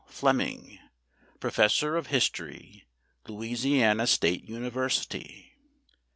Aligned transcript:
FLEMING, 0.07 0.79
PROFESSOR 1.39 1.95
OF 1.95 2.07
HISTORY, 2.07 2.85
LOUISIANA 3.27 4.07
STATE 4.07 4.49
UNIVERSITY. 4.49 5.59